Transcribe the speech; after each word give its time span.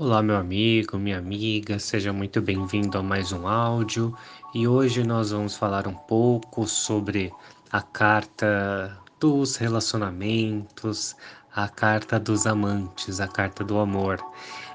Olá, 0.00 0.22
meu 0.22 0.36
amigo, 0.36 0.96
minha 0.96 1.18
amiga, 1.18 1.78
seja 1.78 2.10
muito 2.10 2.40
bem-vindo 2.40 2.96
a 2.96 3.02
mais 3.02 3.32
um 3.32 3.46
áudio 3.46 4.16
e 4.54 4.66
hoje 4.66 5.04
nós 5.04 5.30
vamos 5.30 5.54
falar 5.56 5.86
um 5.86 5.92
pouco 5.92 6.66
sobre 6.66 7.30
a 7.70 7.82
carta 7.82 8.98
dos 9.20 9.56
relacionamentos, 9.56 11.14
a 11.54 11.68
carta 11.68 12.18
dos 12.18 12.46
amantes, 12.46 13.20
a 13.20 13.28
carta 13.28 13.62
do 13.62 13.78
amor. 13.78 14.18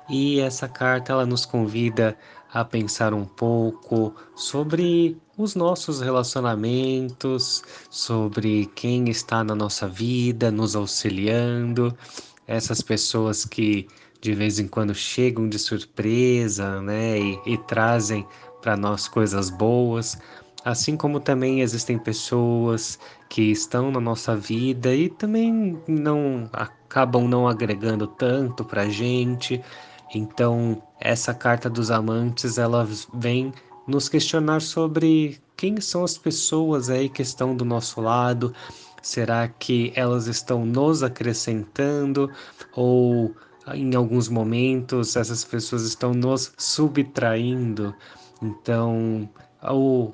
E 0.07 0.39
essa 0.41 0.67
carta 0.67 1.13
ela 1.13 1.25
nos 1.25 1.43
convida 1.43 2.15
a 2.53 2.63
pensar 2.63 3.11
um 3.11 3.25
pouco 3.25 4.13
sobre 4.35 5.17
os 5.39 5.55
nossos 5.55 6.01
relacionamentos, 6.01 7.63
sobre 7.89 8.67
quem 8.75 9.09
está 9.09 9.43
na 9.43 9.55
nossa 9.55 9.87
vida, 9.87 10.51
nos 10.51 10.75
auxiliando, 10.75 11.97
essas 12.45 12.79
pessoas 12.79 13.43
que 13.43 13.87
de 14.25 14.33
vez 14.33 14.57
em 14.57 14.67
quando 14.67 14.95
chegam 14.95 15.47
de 15.47 15.59
surpresa, 15.59 16.81
né, 16.81 17.19
e, 17.19 17.39
e 17.45 17.57
trazem 17.59 18.25
para 18.59 18.75
nós 18.75 19.07
coisas 19.07 19.51
boas, 19.51 20.17
assim 20.63 20.97
como 20.97 21.19
também 21.19 21.61
existem 21.61 21.99
pessoas 21.99 22.97
que 23.29 23.51
estão 23.51 23.91
na 23.91 23.99
nossa 23.99 24.35
vida 24.35 24.95
e 24.95 25.09
também 25.09 25.79
não 25.87 26.49
acabam 26.51 27.27
não 27.27 27.47
agregando 27.47 28.07
tanto 28.07 28.65
para 28.65 28.89
gente. 28.89 29.61
Então, 30.11 30.81
essa 30.99 31.31
carta 31.31 31.69
dos 31.69 31.91
amantes, 31.91 32.57
ela 32.57 32.87
vem 33.13 33.53
nos 33.87 34.09
questionar 34.09 34.59
sobre 34.59 35.39
quem 35.55 35.79
são 35.79 36.03
as 36.03 36.17
pessoas 36.17 36.89
aí 36.89 37.09
que 37.09 37.21
estão 37.21 37.55
do 37.55 37.63
nosso 37.63 38.01
lado. 38.01 38.55
Será 39.03 39.47
que 39.47 39.93
elas 39.95 40.25
estão 40.25 40.65
nos 40.65 41.03
acrescentando 41.03 42.31
ou 42.75 43.35
em 43.73 43.95
alguns 43.95 44.29
momentos 44.29 45.15
essas 45.15 45.43
pessoas 45.43 45.83
estão 45.83 46.13
nos 46.13 46.53
subtraindo. 46.57 47.95
Então, 48.41 49.29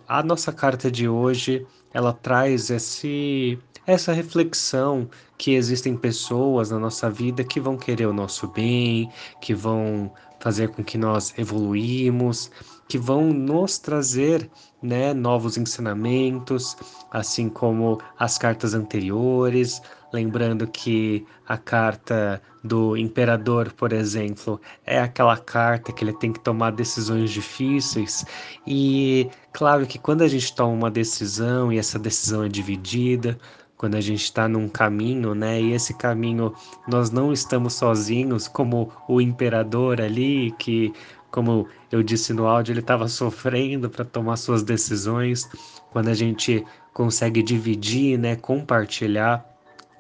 a 0.07 0.23
nossa 0.23 0.51
carta 0.53 0.89
de 0.89 1.07
hoje, 1.07 1.65
ela 1.93 2.13
traz 2.13 2.69
esse 2.69 3.59
essa 3.85 4.13
reflexão 4.13 5.09
que 5.41 5.55
existem 5.55 5.97
pessoas 5.97 6.69
na 6.69 6.77
nossa 6.77 7.09
vida 7.09 7.43
que 7.43 7.59
vão 7.59 7.75
querer 7.75 8.05
o 8.05 8.13
nosso 8.13 8.47
bem, 8.47 9.11
que 9.41 9.55
vão 9.55 10.13
fazer 10.39 10.69
com 10.69 10.83
que 10.83 10.99
nós 10.99 11.33
evoluímos, 11.35 12.51
que 12.87 12.95
vão 12.95 13.33
nos 13.33 13.79
trazer 13.79 14.47
né, 14.83 15.15
novos 15.15 15.57
ensinamentos, 15.57 16.77
assim 17.09 17.49
como 17.49 17.99
as 18.19 18.37
cartas 18.37 18.75
anteriores. 18.75 19.81
Lembrando 20.13 20.67
que 20.67 21.25
a 21.47 21.57
carta 21.57 22.39
do 22.63 22.95
imperador, 22.95 23.71
por 23.71 23.93
exemplo, 23.93 24.61
é 24.85 24.99
aquela 24.99 25.37
carta 25.37 25.91
que 25.91 26.03
ele 26.03 26.13
tem 26.13 26.31
que 26.31 26.39
tomar 26.39 26.71
decisões 26.71 27.31
difíceis. 27.31 28.23
E 28.67 29.27
claro 29.51 29.87
que 29.87 29.97
quando 29.97 30.21
a 30.21 30.27
gente 30.27 30.53
toma 30.53 30.73
uma 30.73 30.91
decisão 30.91 31.73
e 31.73 31.79
essa 31.79 31.97
decisão 31.97 32.43
é 32.43 32.47
dividida, 32.47 33.39
quando 33.81 33.95
a 33.95 33.99
gente 33.99 34.21
está 34.21 34.47
num 34.47 34.69
caminho, 34.69 35.33
né? 35.33 35.59
E 35.59 35.73
esse 35.73 35.91
caminho 35.91 36.53
nós 36.87 37.09
não 37.09 37.33
estamos 37.33 37.73
sozinhos, 37.73 38.47
como 38.47 38.91
o 39.07 39.19
imperador 39.19 39.99
ali, 39.99 40.51
que, 40.59 40.93
como 41.31 41.67
eu 41.91 42.03
disse 42.03 42.31
no 42.31 42.45
áudio, 42.45 42.73
ele 42.73 42.81
estava 42.81 43.07
sofrendo 43.07 43.89
para 43.89 44.05
tomar 44.05 44.35
suas 44.35 44.61
decisões. 44.61 45.49
Quando 45.89 46.09
a 46.09 46.13
gente 46.13 46.63
consegue 46.93 47.41
dividir, 47.41 48.19
né? 48.19 48.35
Compartilhar, 48.35 49.43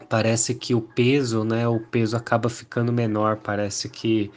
parece 0.07 0.53
que 0.53 0.75
o 0.75 0.81
peso, 0.81 1.43
né? 1.43 1.67
O 1.67 1.79
peso 1.79 2.15
acaba 2.15 2.49
ficando 2.49 2.93
menor, 2.93 3.37
parece 3.37 3.89
que 3.89 4.29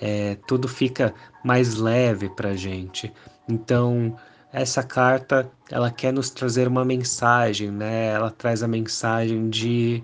é, 0.00 0.36
tudo 0.46 0.68
fica 0.68 1.12
mais 1.44 1.74
leve 1.74 2.28
para 2.28 2.54
gente. 2.54 3.12
Então 3.48 4.16
essa 4.52 4.82
carta 4.82 5.50
ela 5.70 5.90
quer 5.90 6.12
nos 6.12 6.30
trazer 6.30 6.68
uma 6.68 6.84
mensagem, 6.84 7.70
né? 7.70 8.08
Ela 8.08 8.30
traz 8.30 8.62
a 8.62 8.68
mensagem 8.68 9.48
de 9.48 10.02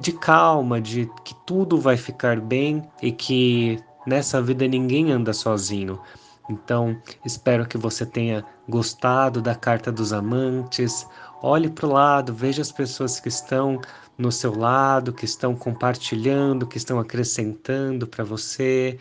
de 0.00 0.12
calma, 0.12 0.80
de 0.80 1.10
que 1.24 1.34
tudo 1.46 1.78
vai 1.78 1.96
ficar 1.96 2.40
bem 2.40 2.82
e 3.02 3.12
que 3.12 3.78
nessa 4.06 4.40
vida 4.40 4.66
ninguém 4.66 5.12
anda 5.12 5.32
sozinho. 5.32 6.00
Então, 6.48 6.98
espero 7.24 7.66
que 7.66 7.78
você 7.78 8.04
tenha 8.04 8.44
gostado 8.68 9.40
da 9.40 9.54
carta 9.54 9.90
dos 9.92 10.12
amantes. 10.12 11.06
Olhe 11.42 11.70
para 11.70 11.86
o 11.86 11.92
lado, 11.92 12.34
veja 12.34 12.62
as 12.62 12.72
pessoas 12.72 13.20
que 13.20 13.28
estão 13.28 13.80
no 14.16 14.30
seu 14.30 14.56
lado, 14.56 15.12
que 15.12 15.24
estão 15.24 15.54
compartilhando, 15.54 16.66
que 16.66 16.78
estão 16.78 16.98
acrescentando 16.98 18.06
para 18.06 18.24
você 18.24 18.98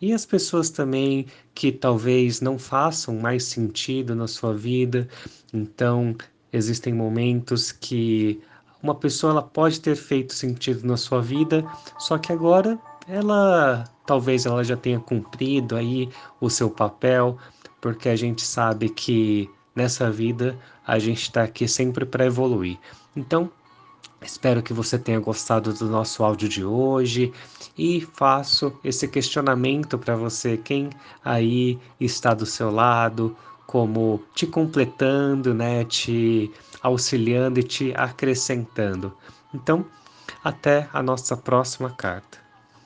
e 0.00 0.12
as 0.12 0.26
pessoas 0.26 0.70
também 0.70 1.26
que 1.54 1.72
talvez 1.72 2.40
não 2.40 2.58
façam 2.58 3.16
mais 3.16 3.44
sentido 3.44 4.14
na 4.14 4.26
sua 4.26 4.54
vida. 4.54 5.08
Então, 5.52 6.14
existem 6.52 6.92
momentos 6.92 7.72
que 7.72 8.40
uma 8.82 8.94
pessoa 8.94 9.32
ela 9.32 9.42
pode 9.42 9.80
ter 9.80 9.96
feito 9.96 10.34
sentido 10.34 10.86
na 10.86 10.96
sua 10.96 11.20
vida, 11.20 11.64
só 11.98 12.18
que 12.18 12.32
agora 12.32 12.78
ela 13.08 13.84
talvez 14.04 14.46
ela 14.46 14.62
já 14.62 14.76
tenha 14.76 15.00
cumprido 15.00 15.76
aí 15.76 16.08
o 16.40 16.48
seu 16.48 16.70
papel, 16.70 17.36
porque 17.80 18.08
a 18.08 18.16
gente 18.16 18.42
sabe 18.42 18.88
que 18.88 19.50
nessa 19.74 20.10
vida 20.10 20.56
a 20.86 20.98
gente 20.98 21.22
está 21.22 21.42
aqui 21.42 21.66
sempre 21.66 22.04
para 22.06 22.24
evoluir. 22.24 22.78
Então, 23.16 23.50
Espero 24.20 24.62
que 24.62 24.72
você 24.72 24.98
tenha 24.98 25.20
gostado 25.20 25.72
do 25.72 25.88
nosso 25.88 26.24
áudio 26.24 26.48
de 26.48 26.64
hoje 26.64 27.32
e 27.76 28.00
faço 28.00 28.78
esse 28.82 29.06
questionamento 29.06 29.98
para 29.98 30.16
você, 30.16 30.56
quem 30.56 30.90
aí 31.24 31.78
está 32.00 32.34
do 32.34 32.46
seu 32.46 32.70
lado, 32.70 33.36
como 33.66 34.22
te 34.34 34.46
completando, 34.46 35.52
né, 35.52 35.84
te 35.84 36.50
auxiliando 36.82 37.60
e 37.60 37.62
te 37.62 37.92
acrescentando. 37.94 39.12
Então, 39.52 39.84
até 40.42 40.88
a 40.92 41.02
nossa 41.02 41.36
próxima 41.36 41.90
carta. 41.90 42.45